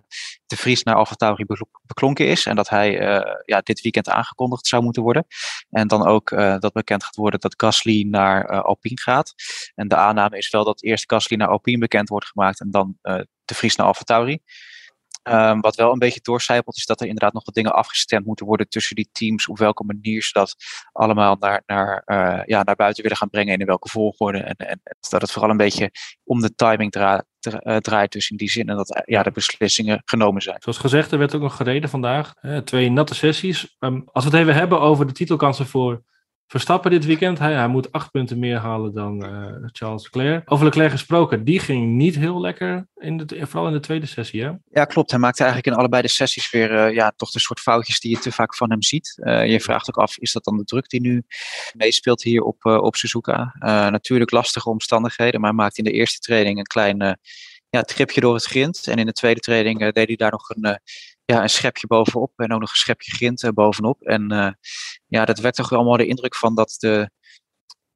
de 0.46 0.58
Vries 0.58 0.84
naar 0.84 0.96
Alfa 0.96 1.16
Tauri 1.16 1.46
beklonken 1.81 2.28
is 2.28 2.46
en 2.46 2.56
dat 2.56 2.69
hij 2.69 3.02
uh, 3.02 3.34
ja, 3.46 3.62
dit 3.62 3.81
weekend 3.81 4.10
aangekondigd 4.10 4.68
zou 4.68 4.84
moeten 4.84 5.04
worden. 5.04 5.25
En 5.69 5.88
dan 5.88 6.06
ook 6.06 6.31
uh, 6.31 6.58
dat 6.60 6.74
bekend 6.74 7.04
gaat 7.04 7.16
worden 7.16 7.40
dat 7.40 7.54
Gasly 7.58 8.04
naar 8.10 8.62
Alpine 8.62 9.02
gaat. 9.02 9.34
En 9.75 9.88
de 9.88 9.96
aanname 9.96 10.38
is 10.38 10.50
wel 10.50 10.63
dat 10.63 10.84
eerst 10.84 11.12
Gasly 11.12 11.38
naar 11.38 11.48
Alpine 11.48 11.78
bekend 11.78 12.10
wordt 12.10 12.28
gemaakt 12.28 12.60
en 12.60 12.72
dan 12.72 12.98
de 13.46 13.56
Vries 13.56 13.75
naar 13.75 13.88
Alfa 13.88 14.04
Tauri. 14.04 14.42
Um, 15.23 15.62
wat 15.62 15.75
wel 15.75 15.91
een 15.91 16.00
beetje 16.00 16.19
doorcijpelt 16.21 16.77
is 16.77 16.85
dat 16.85 17.01
er 17.01 17.07
inderdaad 17.07 17.33
nog 17.33 17.45
wat 17.45 17.56
dingen 17.56 17.73
afgestemd 17.73 18.25
moeten 18.25 18.45
worden 18.45 18.69
tussen 18.69 18.95
die 18.95 19.09
teams. 19.12 19.47
Op 19.47 19.57
welke 19.57 19.83
manier 19.83 20.23
ze 20.23 20.29
dat 20.33 20.56
allemaal 20.91 21.35
naar, 21.39 21.63
naar, 21.65 22.03
uh, 22.06 22.41
ja, 22.45 22.63
naar 22.63 22.75
buiten 22.75 23.03
willen 23.03 23.18
gaan 23.18 23.29
brengen 23.29 23.53
en 23.53 23.59
in 23.59 23.65
welke 23.65 23.89
volgorde. 23.89 24.38
En, 24.38 24.56
en 24.56 24.81
dat 25.09 25.21
het 25.21 25.31
vooral 25.31 25.51
een 25.51 25.57
beetje 25.57 25.92
om 26.23 26.42
de 26.42 26.56
timing 26.56 26.92
dra 26.92 27.25
dra 27.40 27.80
draait 27.80 28.11
dus 28.11 28.30
in 28.30 28.37
die 28.37 28.49
zin. 28.49 28.69
En 28.69 28.75
dat 28.75 29.01
ja, 29.06 29.23
de 29.23 29.31
beslissingen 29.31 30.01
genomen 30.06 30.42
zijn. 30.42 30.57
Zoals 30.59 30.78
gezegd, 30.78 31.11
er 31.11 31.18
werd 31.18 31.35
ook 31.35 31.42
nog 31.42 31.56
gereden 31.56 31.90
vandaag. 31.90 32.33
Twee 32.63 32.92
natte 32.92 33.16
sessies. 33.16 33.75
Um, 33.80 34.04
als 34.11 34.23
we 34.23 34.30
het 34.30 34.40
even 34.40 34.56
hebben 34.56 34.80
over 34.80 35.07
de 35.07 35.13
titelkansen 35.13 35.68
voor 35.68 36.04
Verstappen 36.52 36.92
dit 36.92 37.06
weekend. 37.06 37.40
Hij, 37.40 37.54
hij 37.54 37.68
moet 37.68 37.92
acht 37.92 38.12
punten 38.12 38.40
meer 38.40 38.58
halen 38.58 38.94
dan 38.94 39.26
uh, 39.26 39.70
Charles 39.72 40.04
Leclerc. 40.04 40.52
Over 40.52 40.66
Leclerc 40.66 40.92
gesproken, 40.92 41.44
die 41.44 41.60
ging 41.60 41.92
niet 41.92 42.16
heel 42.16 42.42
lekker, 42.42 42.88
in 42.96 43.18
de, 43.18 43.48
vooral 43.48 43.68
in 43.68 43.74
de 43.74 43.80
tweede 43.80 44.06
sessie. 44.06 44.44
Hè? 44.44 44.52
Ja, 44.72 44.86
klopt. 44.86 45.12
Hij 45.12 45.20
maakte 45.20 45.44
eigenlijk 45.44 45.74
in 45.74 45.80
allebei 45.80 46.02
de 46.02 46.08
sessies 46.08 46.52
weer 46.52 46.72
uh, 46.72 46.94
ja, 46.94 47.14
toch 47.16 47.31
de 47.31 47.40
soort 47.40 47.60
foutjes 47.60 48.00
die 48.00 48.12
je 48.12 48.20
te 48.20 48.31
vaak 48.31 48.56
van 48.56 48.70
hem 48.70 48.81
ziet. 48.81 49.20
Uh, 49.24 49.52
je 49.52 49.60
vraagt 49.60 49.90
ook 49.90 49.98
af, 49.98 50.18
is 50.18 50.31
dat 50.31 50.44
dan 50.44 50.58
de 50.58 50.64
druk 50.64 50.90
die 50.90 51.02
nu 51.02 51.24
meespeelt 51.74 52.24
hier 52.24 52.42
op, 52.42 52.66
op 52.66 52.96
Suzuka? 52.96 53.56
natuurlijk 53.90 54.31
lastige 54.31 54.70
omstandigheden, 54.70 55.40
maar 55.40 55.50
hij 55.50 55.60
maakte 55.60 55.78
in 55.78 55.84
de 55.92 55.98
eerste 55.98 56.20
training 56.20 56.58
een 56.58 56.64
klein 56.64 57.20
ja, 57.70 57.81
tripje 57.81 58.22
door 58.22 58.34
het 58.34 58.46
grind. 58.46 58.88
En 58.88 58.98
in 58.98 59.06
de 59.06 59.14
tweede 59.14 59.40
training 59.40 59.80
deed 59.80 60.08
hij 60.08 60.16
daar 60.16 60.31
nog 60.31 60.50
een 60.50 60.80
ja, 61.31 61.42
een 61.42 61.50
schepje 61.50 61.88
bovenop 61.88 62.31
en 62.35 62.54
ook 62.54 62.59
nog 62.59 62.69
een 62.69 62.76
schepje 62.76 63.11
grind 63.11 63.44
uh, 63.44 63.52
bovenop. 63.52 64.02
En 64.02 64.33
uh, 64.33 64.52
ja, 65.07 65.26
dat 65.26 65.40
werd 65.40 65.56
toch 65.56 65.71
allemaal 65.71 65.97
de 65.97 66.06
indruk 66.06 66.35
van 66.35 66.56
dat 66.56 66.76
de, 66.80 67.09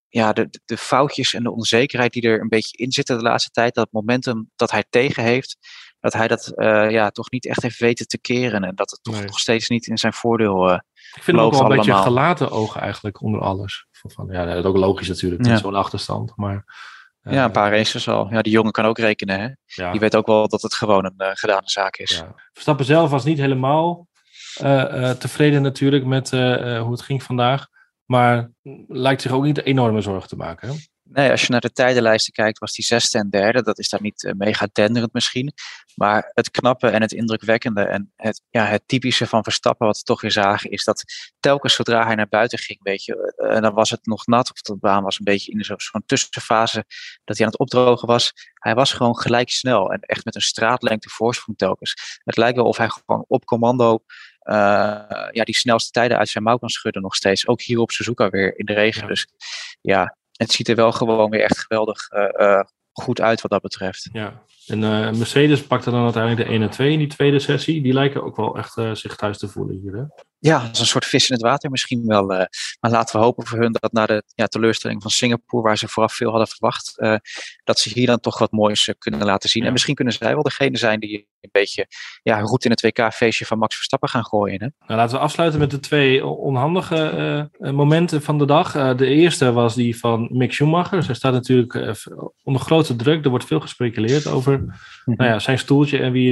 ja, 0.08 0.34
de, 0.34 0.50
de 0.66 0.78
foutjes 0.78 1.34
en 1.34 1.44
de 1.44 1.52
onzekerheid 1.52 2.14
die 2.14 2.22
er 2.22 2.42
een 2.42 2.50
beetje 2.50 2.78
in 2.78 2.92
zitten 2.92 3.18
de 3.18 3.24
laatste 3.24 3.50
tijd, 3.50 3.74
dat 3.76 3.92
momentum 3.92 4.50
dat 4.56 4.72
hij 4.72 4.86
tegen 4.90 5.24
heeft, 5.24 5.58
dat 6.00 6.14
hij 6.14 6.28
dat 6.28 6.52
uh, 6.56 6.92
ja, 6.92 7.10
toch 7.10 7.32
niet 7.32 7.46
echt 7.46 7.62
heeft 7.62 7.80
weten 7.80 8.08
te 8.08 8.20
keren. 8.20 8.64
En 8.64 8.76
dat 8.76 8.92
het 8.92 9.04
toch 9.04 9.16
Nee. 9.16 9.26
nog 9.26 9.40
steeds 9.40 9.70
niet 9.70 9.88
in 9.88 9.98
zijn 9.98 10.14
voordeel 10.14 10.70
uh, 10.70 10.80
Ik 11.16 11.24
vind 11.24 11.38
hem 11.38 11.46
ook 11.46 11.52
wel 11.52 11.72
een 11.72 11.78
beetje 11.78 11.94
gelaten 11.94 12.52
ogen 12.52 12.82
eigenlijk 12.82 13.22
onder 13.22 13.42
alles. 13.42 13.88
Van, 13.92 14.28
ja, 14.32 14.46
dat 14.46 14.58
is 14.58 14.64
ook 14.64 14.78
logisch 14.78 15.08
natuurlijk, 15.08 15.42
met 15.42 15.52
Ja. 15.52 15.58
zo'n 15.58 15.76
achterstand. 15.76 16.34
Maar, 16.36 16.66
Ja, 17.30 17.44
een 17.44 17.52
paar 17.52 17.72
races 17.72 18.08
al. 18.08 18.28
Ja, 18.32 18.42
die 18.42 18.52
jongen 18.52 18.72
kan 18.72 18.86
ook 18.86 18.98
rekenen. 18.98 19.40
Hè? 19.40 19.48
ja. 19.66 19.92
Die 19.92 20.00
weet 20.00 20.16
ook 20.16 20.26
wel 20.28 20.48
dat 20.48 20.62
het 20.62 20.74
gewoon 20.74 21.06
een 21.06 21.14
uh, 21.18 21.28
gedane 21.34 21.70
zaak 21.70 21.98
is. 21.98 22.12
Ja. 22.12 22.36
Verstappen 22.52 22.86
zelf 22.86 23.10
was 23.10 23.24
niet 23.24 23.38
helemaal 23.38 24.08
uh, 24.62 24.68
uh, 24.72 25.10
tevreden 25.10 25.62
natuurlijk 25.62 26.06
met 26.06 26.32
hoe 26.32 26.92
het 26.92 27.02
ging 27.02 27.24
vandaag. 27.24 27.68
Maar 28.06 28.52
lijkt 28.88 29.22
zich 29.22 29.32
ook 29.32 29.44
niet 29.44 29.64
enorme 29.64 30.02
zorgen 30.02 30.30
te 30.30 30.36
maken. 30.36 30.70
Hè? 30.70 30.76
Nee, 31.10 31.32
als 31.32 31.42
je 31.42 31.52
naar 31.52 31.62
de 31.62 31.72
tijdenlijsten 31.72 32.34
kijkt, 32.34 32.60
was 32.60 32.74
die 32.74 32.86
zesde 32.86 33.18
en 33.18 33.30
derde. 33.30 33.64
Dat 33.64 33.80
is 33.80 33.90
daar 33.90 34.02
niet 34.02 34.24
uh, 34.24 34.34
mega 34.34 34.68
denderend 34.72 35.14
misschien. 35.14 35.54
Maar 35.96 36.32
het 36.34 36.52
knappe 36.52 36.88
en 36.88 37.02
het 37.02 37.12
indrukwekkende 37.12 37.82
en 37.82 38.14
het, 38.16 38.42
ja, 38.50 38.66
het 38.66 38.84
typische 38.86 39.28
van 39.28 39.44
Verstappen, 39.44 39.88
wat 39.88 39.98
we 39.98 40.04
toch 40.04 40.22
weer 40.22 40.32
zagen, 40.32 40.70
is 40.70 40.84
dat 40.84 41.04
telkens 41.40 41.74
zodra 41.74 42.06
hij 42.06 42.16
naar 42.16 42.28
buiten 42.28 42.60
ging, 42.60 42.80
weet 42.84 43.04
je, 43.04 43.36
uh, 43.38 43.62
dan 43.62 43.74
was 43.74 43.90
het 43.90 44.06
nog 44.06 44.26
nat 44.26 44.52
of 44.52 44.62
de 44.62 44.78
baan 44.78 45.04
was 45.04 45.18
een 45.20 45.26
beetje 45.26 45.52
in 45.52 45.64
zo'n 45.64 46.04
tussenfase 46.06 46.86
dat 47.24 47.38
hij 47.38 47.46
aan 47.46 47.52
het 47.52 47.62
opdrogen 47.62 48.08
was. 48.08 48.34
Hij 48.54 48.76
was 48.76 48.92
gewoon 48.92 49.18
gelijk 49.18 49.50
snel 49.50 49.92
en 49.92 50.00
echt 50.00 50.26
met 50.26 50.36
een 50.36 50.42
straatlengte 50.42 51.10
voorsprong 51.10 51.58
telkens. 51.58 52.20
Het 52.24 52.38
lijkt 52.38 52.56
wel 52.56 52.66
of 52.66 52.78
hij 52.78 52.90
gewoon 52.90 53.26
op 53.28 53.46
commando 53.46 54.04
uh, 54.44 54.56
ja, 55.32 55.44
die 55.44 55.56
snelste 55.56 55.92
tijden 55.92 56.18
uit 56.18 56.30
zijn 56.30 56.44
mouw 56.44 56.58
kan 56.58 56.70
schudden 56.70 57.02
nog 57.02 57.16
steeds. 57.16 57.48
Ook 57.48 57.62
hier 57.62 57.80
op 57.80 57.92
Suzuka 57.92 58.30
weer 58.30 58.58
in 58.58 58.66
de 58.66 58.74
regen. 58.74 59.08
Dus 59.08 59.28
ja, 59.82 60.18
het 60.36 60.52
ziet 60.52 60.68
er 60.68 60.76
wel 60.76 60.92
gewoon 60.92 61.30
weer 61.30 61.44
echt 61.44 61.60
geweldig 61.60 62.12
uh, 62.12 62.30
uh, 62.38 62.64
goed 62.92 63.22
uit 63.22 63.42
wat 63.42 63.52
dat 63.52 63.62
betreft. 63.62 64.10
Ja, 64.12 64.44
en 64.68 64.82
uh, 64.82 65.12
Mercedes 65.12 65.64
pakte 65.64 65.92
dan 65.92 66.04
uiteindelijk 66.04 66.48
de 66.48 66.54
1 66.54 66.62
en 66.62 66.70
2 66.70 66.92
in 66.92 67.00
die 67.00 67.08
tweede 67.08 67.40
sessie. 67.40 67.82
Die 67.82 67.94
lijken 67.94 68.24
ook 68.24 68.36
wel 68.36 68.58
echt 68.58 68.74
zich 68.94 69.16
thuis 69.16 69.38
te 69.38 69.48
voelen 69.48 69.80
hier. 69.82 69.94
Hè? 69.94 70.04
Ja, 70.46 70.60
dat 70.62 70.72
is 70.72 70.80
een 70.80 70.86
soort 70.86 71.06
vis 71.06 71.30
in 71.30 71.36
het 71.36 71.44
water 71.44 71.70
misschien 71.70 72.06
wel. 72.06 72.32
Uh, 72.32 72.38
maar 72.80 72.92
laten 72.92 73.20
we 73.20 73.26
hopen 73.26 73.46
voor 73.46 73.60
hun 73.60 73.72
dat 73.72 73.92
na 73.92 74.06
de 74.06 74.24
ja, 74.36 74.46
teleurstelling 74.48 75.02
van 75.02 75.12
Singapore, 75.12 75.64
waar 75.64 75.78
ze 75.78 75.88
vooraf 75.88 76.14
veel 76.14 76.30
hadden 76.30 76.48
verwacht, 76.48 76.94
uh, 76.98 77.16
dat 77.64 77.80
ze 77.80 77.90
hier 77.90 78.08
dan 78.08 78.20
toch 78.20 78.40
wat 78.40 78.52
moois 78.52 78.88
uh, 78.88 78.96
kunnen 78.98 79.26
laten 79.26 79.50
zien. 79.50 79.62
Ja. 79.62 79.68
En 79.68 79.74
misschien 79.74 79.96
kunnen 79.96 80.14
zij 80.14 80.34
wel 80.34 80.44
degene 80.44 80.78
zijn 80.78 81.00
die 81.00 81.28
een 81.42 81.50
beetje 81.52 81.88
ja, 82.24 82.40
roet 82.40 82.66
in 82.66 82.72
het 82.72 82.82
WK-feestje 82.82 83.46
van 83.46 83.58
Max 83.58 83.76
Verstappen 83.76 84.10
gaan 84.10 84.26
gooien. 84.26 84.62
Hè? 84.62 84.68
Nou, 84.88 85.00
laten 85.00 85.16
we 85.16 85.24
afsluiten 85.24 85.60
met 85.60 85.72
de 85.72 85.80
twee 85.80 86.26
onhandige 86.26 87.50
momenten 87.60 88.22
van 88.22 88.38
de 88.38 88.46
dag. 88.46 88.96
de 88.96 89.06
eerste 89.06 89.52
was 89.52 89.76
die 89.76 89.98
van 89.98 90.28
Mick 90.32 90.54
Schumacher. 90.54 91.04
Zij 91.04 91.16
staat 91.16 91.34
natuurlijk 91.34 91.98
onder 92.44 92.62
grote 92.62 92.96
druk. 92.96 93.24
Er 93.24 93.30
wordt 93.30 93.46
veel 93.46 93.60
gespeculeerd 93.60 94.28
over 94.28 94.55
mm 94.60 94.72
-hmm. 95.06 95.16
nou 95.16 95.30
ja, 95.30 95.40
zijn 95.40 95.60
stoeltje 95.60 95.98
en 95.98 96.12
wie, 96.12 96.32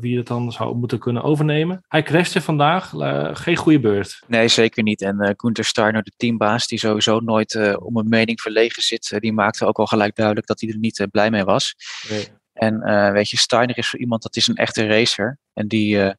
wie 0.00 0.16
het 0.16 0.26
dan 0.26 0.52
zou 0.52 0.76
moeten 0.76 0.98
kunnen 0.98 1.22
overnemen. 1.22 1.84
Hij 1.88 2.02
crashte 2.02 2.40
vandaag 2.40 2.92
uh, 2.92 3.28
geen 3.32 3.56
goede 3.56 3.80
beurt. 3.80 4.22
Nee, 4.26 4.48
zeker 4.48 4.82
niet. 4.82 5.02
En 5.02 5.16
uh, 5.22 5.30
Gunther 5.36 5.64
Steiner, 5.64 6.02
de 6.02 6.12
teambaas, 6.16 6.66
die 6.66 6.78
sowieso 6.78 7.20
nooit 7.20 7.78
om 7.78 7.96
een 7.96 8.08
mening 8.08 8.40
verlegen 8.40 8.82
zit, 8.82 9.16
die 9.18 9.32
maakte 9.32 9.66
ook 9.66 9.78
al 9.78 9.86
gelijk 9.86 10.14
duidelijk 10.14 10.46
dat 10.46 10.60
hij 10.60 10.70
er 10.70 10.78
niet 10.78 11.06
blij 11.10 11.30
mee 11.30 11.44
was. 11.44 11.74
Nee. 12.08 12.26
En 12.52 12.80
weet 13.12 13.30
je, 13.30 13.36
Steiner 13.36 13.78
is 13.78 13.88
voor 13.88 13.98
iemand, 13.98 14.22
dat 14.22 14.36
is 14.36 14.46
een 14.46 14.56
echte 14.56 14.86
racer. 14.86 15.38
En 15.52 15.68
die 15.68 16.14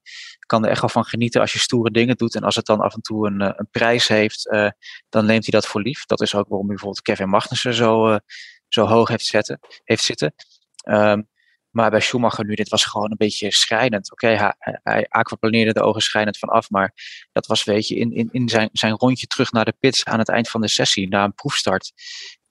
kan 0.46 0.64
er 0.64 0.70
echt 0.70 0.82
wel 0.82 0.90
van 0.90 1.06
genieten 1.06 1.42
als 1.42 1.54
je 1.54 1.60
stoere 1.60 1.92
dingen 1.92 2.16
doet. 2.16 2.36
En 2.36 2.44
als 2.44 2.56
het 2.56 2.66
dan 2.66 2.80
af 2.80 2.94
en 2.94 3.02
toe 3.02 3.28
een, 3.28 3.42
een 3.42 3.68
prijs 3.72 4.08
heeft, 4.08 4.50
dan 5.10 5.26
neemt 5.26 5.44
hij 5.44 5.60
dat 5.60 5.68
voor 5.68 5.82
lief. 5.82 6.06
Dat 6.06 6.22
is 6.22 6.36
ook 6.36 6.48
waarom 6.48 6.66
hij 6.66 6.76
bijvoorbeeld 6.76 7.02
Kevin 7.02 7.30
Magnussen 7.30 7.74
zo, 7.74 8.20
zo 8.68 8.86
hoog 8.86 9.08
heeft, 9.08 9.26
zetten, 9.26 9.60
heeft 9.84 10.04
zitten. 10.04 10.34
Um, 10.84 11.28
maar 11.70 11.90
bij 11.90 12.00
Schumacher 12.00 12.46
nu, 12.46 12.56
dit 12.56 12.70
was 12.70 12.86
gewoon 12.86 13.12
een 13.12 13.18
beetje 13.18 13.52
schrijnend. 13.52 14.12
Oké, 14.12 14.26
okay, 14.26 14.54
hij, 14.60 14.80
hij 14.84 15.06
aquaplaneerde 15.10 15.74
de 15.74 15.82
ogen 15.82 16.02
schrijnend 16.02 16.38
van 16.38 16.50
af, 16.50 16.70
maar 16.70 16.94
dat 17.32 17.46
was, 17.46 17.64
weet 17.64 17.88
je, 17.88 17.96
in, 17.96 18.12
in, 18.12 18.30
in 18.32 18.50
zijn, 18.50 18.70
zijn 18.72 18.94
rondje 18.94 19.28
terug 19.28 19.52
naar 19.52 19.66
de 19.66 19.76
pits 19.80 20.06
aan 20.06 20.20
het 20.20 20.30
eind 20.30 20.50
van 20.50 20.62
de 20.62 20.68
sessie, 20.68 21.08
na 21.08 21.24
een 21.24 21.34
proefstart. 21.34 21.92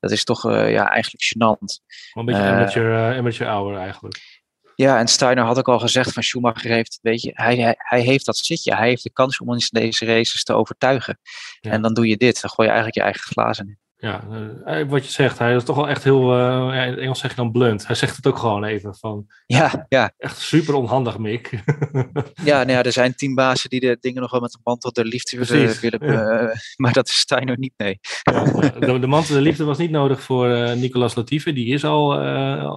Dat 0.01 0.11
is 0.11 0.25
toch 0.25 0.45
uh, 0.45 0.71
ja, 0.71 0.91
eigenlijk 0.91 1.25
gênant. 1.25 1.83
Een 2.13 2.25
beetje 2.25 2.43
uh, 2.43 2.49
amateur, 2.49 3.13
uh, 3.13 3.19
amateur 3.19 3.49
hour 3.49 3.77
eigenlijk. 3.77 4.43
Ja, 4.75 4.99
en 4.99 5.09
Steiner 5.09 5.45
had 5.45 5.59
ook 5.59 5.69
al 5.69 5.79
gezegd 5.79 6.13
van 6.13 6.23
Schumacher 6.23 6.71
heeft, 6.71 6.99
weet 7.03 7.23
je, 7.23 7.31
hij, 7.35 7.57
hij, 7.57 7.75
hij 7.79 8.01
heeft 8.01 8.27
dat 8.27 8.37
zitje. 8.37 8.75
Hij 8.75 8.89
heeft 8.89 9.03
de 9.03 9.13
kans 9.13 9.41
om 9.41 9.49
ons 9.49 9.71
in 9.71 9.81
deze 9.81 10.05
races 10.05 10.43
te 10.43 10.53
overtuigen. 10.53 11.19
Ja. 11.61 11.71
En 11.71 11.83
dan 11.83 11.95
doe 11.95 12.07
je 12.07 12.17
dit, 12.17 12.41
dan 12.41 12.51
gooi 12.51 12.69
je 12.69 12.75
eigenlijk 12.75 12.95
je 12.97 13.03
eigen 13.13 13.33
glazen 13.33 13.67
in. 13.67 13.79
Ja, 14.01 14.25
uh, 14.67 14.89
wat 14.89 15.05
je 15.05 15.11
zegt, 15.11 15.39
hij 15.39 15.55
is 15.55 15.65
toch 15.65 15.77
wel 15.77 15.89
echt 15.89 16.05
heel, 16.05 16.39
uh, 16.39 16.75
ja, 16.75 16.83
in 16.83 16.91
het 16.91 16.99
Engels 16.99 17.19
zeg 17.19 17.31
je 17.31 17.37
dan 17.37 17.53
blunt. 17.53 17.87
Hij 17.87 17.97
zegt 17.97 18.17
het 18.17 18.27
ook 18.27 18.39
gewoon 18.39 18.65
even 18.65 18.95
van. 18.95 19.27
Ja, 19.47 19.87
ja. 19.89 20.13
Echt 20.19 20.39
super 20.39 20.75
onhandig, 20.75 21.19
Mick. 21.19 21.51
ja, 22.45 22.57
nou 22.57 22.71
ja, 22.71 22.83
er 22.83 22.93
zijn 22.93 23.15
teambazen 23.15 23.71
die 23.71 23.81
de 23.81 23.97
dingen 24.01 24.21
nog 24.21 24.31
wel 24.31 24.41
met 24.41 24.53
de 24.53 24.59
mantel 24.63 24.93
der 24.93 25.05
liefde 25.05 25.37
Precies, 25.37 25.81
willen, 25.81 26.13
ja. 26.13 26.43
uh, 26.43 26.55
maar 26.77 26.93
dat 26.93 27.09
is 27.09 27.19
Steiner 27.19 27.59
niet, 27.59 27.73
nee. 27.77 27.99
Ja, 28.23 28.45
de, 28.71 28.99
de, 28.99 29.07
mantel 29.07 29.35
der 29.35 29.43
liefde 29.43 29.65
was 29.65 29.79
niet 29.79 29.91
nodig 29.91 30.23
voor 30.23 30.77
Nicolas 30.77 31.15
Latifi, 31.15 31.53
die 31.53 31.75
is 31.75 31.85
al 31.85 32.07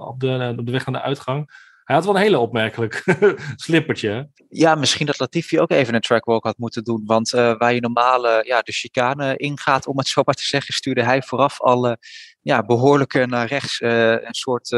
op, 0.06 0.20
de, 0.20 0.54
op 0.58 0.66
de 0.66 0.72
weg 0.72 0.86
naar 0.86 1.00
de 1.00 1.06
uitgang. 1.06 1.50
Hij 1.84 1.96
had 1.96 2.04
wel 2.04 2.14
een 2.14 2.20
hele 2.20 2.38
opmerkelijk 2.38 3.04
slippertje. 3.56 4.30
Ja, 4.48 4.74
misschien 4.74 5.06
dat 5.06 5.18
Latifi 5.18 5.60
ook 5.60 5.70
even 5.70 5.94
een 5.94 6.00
trackwalk 6.00 6.44
had 6.44 6.58
moeten 6.58 6.84
doen. 6.84 7.02
Want 7.06 7.34
uh, 7.34 7.58
waar 7.58 7.74
je 7.74 7.80
normaal 7.80 8.26
uh, 8.26 8.42
ja, 8.42 8.60
de 8.60 8.72
chicane 8.72 9.36
ingaat, 9.36 9.86
om 9.86 9.98
het 9.98 10.08
zo 10.08 10.22
maar 10.24 10.34
te 10.34 10.46
zeggen, 10.46 10.74
stuurde 10.74 11.04
hij 11.04 11.22
vooraf 11.22 11.60
al 11.60 11.96
ja, 12.42 12.62
behoorlijk 12.62 13.26
naar 13.26 13.46
rechts 13.46 13.80
een 13.80 14.34
soort 14.34 14.68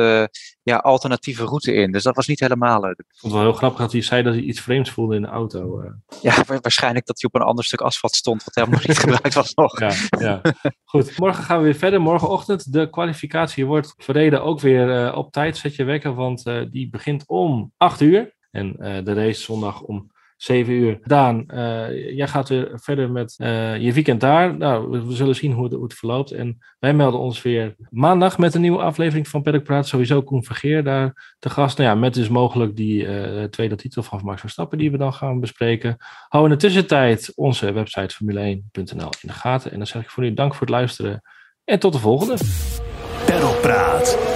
ja, 0.62 0.76
alternatieve 0.76 1.44
route 1.44 1.72
in. 1.72 1.92
Dus 1.92 2.02
dat 2.02 2.16
was 2.16 2.26
niet 2.26 2.40
helemaal. 2.40 2.90
Ik 2.90 3.04
vond 3.08 3.22
het 3.22 3.32
wel 3.32 3.42
heel 3.42 3.52
grappig 3.52 3.78
dat 3.78 3.92
hij 3.92 4.02
zei 4.02 4.22
dat 4.22 4.34
hij 4.34 4.42
iets 4.42 4.60
vreemds 4.60 4.90
voelde 4.90 5.16
in 5.16 5.22
de 5.22 5.28
auto. 5.28 5.82
Ja, 6.22 6.44
waarschijnlijk 6.46 7.06
dat 7.06 7.20
hij 7.20 7.30
op 7.32 7.40
een 7.40 7.46
ander 7.46 7.64
stuk 7.64 7.80
asfalt 7.80 8.14
stond, 8.14 8.44
wat 8.44 8.54
helemaal 8.54 8.80
niet 8.86 8.98
gebruikt 9.08 9.34
was 9.34 9.54
nog. 9.54 9.80
Ja, 9.80 9.92
ja. 10.18 10.40
Goed, 10.84 11.18
morgen 11.18 11.44
gaan 11.44 11.58
we 11.58 11.64
weer 11.64 11.74
verder. 11.74 12.00
Morgenochtend, 12.00 12.72
de 12.72 12.90
kwalificatie 12.90 13.66
wordt 13.66 13.94
verreden 13.96 14.42
ook 14.42 14.60
weer 14.60 15.14
op 15.14 15.32
tijd. 15.32 15.56
Zet 15.56 15.76
je 15.76 15.84
wekker, 15.84 16.14
want 16.14 16.44
die 16.70 16.90
begint 16.90 17.24
om 17.26 17.72
8 17.76 18.00
uur. 18.00 18.34
En 18.50 18.72
de 19.04 19.12
race 19.12 19.40
zondag 19.40 19.80
om 19.80 20.12
7 20.44 20.72
uur. 20.72 20.98
Daan, 21.02 21.44
uh, 21.54 22.16
jij 22.16 22.28
gaat 22.28 22.48
weer 22.48 22.70
verder 22.74 23.10
met 23.10 23.34
uh, 23.38 23.76
je 23.76 23.92
weekend 23.92 24.20
daar. 24.20 24.56
Nou, 24.56 24.90
we, 24.90 25.14
zullen 25.14 25.34
zien 25.34 25.52
hoe 25.52 25.82
het, 25.82 25.94
verloopt. 25.94 26.30
En 26.30 26.58
wij 26.78 26.94
melden 26.94 27.20
ons 27.20 27.42
weer 27.42 27.74
maandag 27.90 28.38
met 28.38 28.54
een 28.54 28.60
nieuwe 28.60 28.82
aflevering 28.82 29.28
van 29.28 29.42
Paddock 29.42 29.62
Praat. 29.62 29.86
Sowieso 29.86 30.22
Koen 30.22 30.44
Vergeer 30.44 30.84
daar 30.84 31.34
te 31.38 31.50
gast. 31.50 31.78
Nou 31.78 31.90
ja, 31.90 31.94
met 31.94 32.14
dus 32.14 32.28
mogelijk 32.28 32.76
die 32.76 33.08
tweede 33.48 33.76
titel 33.76 34.02
van 34.02 34.20
Max 34.24 34.40
Verstappen 34.40 34.78
die 34.78 34.90
we 34.90 34.96
dan 34.96 35.12
gaan 35.12 35.40
bespreken. 35.40 35.96
Hou 36.28 36.44
in 36.44 36.50
de 36.50 36.56
tussentijd 36.56 37.32
onze 37.34 37.72
website 37.72 38.14
formule1.nl 38.14 39.10
in 39.20 39.28
de 39.28 39.32
gaten. 39.32 39.70
En 39.70 39.76
dan 39.76 39.86
zeg 39.86 40.02
ik 40.02 40.10
voor 40.10 40.22
nu 40.22 40.34
dank 40.34 40.52
voor 40.52 40.66
het 40.66 40.76
luisteren. 40.76 41.22
En 41.64 41.78
tot 41.78 41.92
de 41.92 41.98
volgende. 41.98 42.36
Paddock 43.26 43.60
Praat. 43.60 44.33